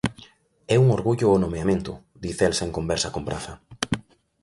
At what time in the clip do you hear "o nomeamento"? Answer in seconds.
1.35-1.91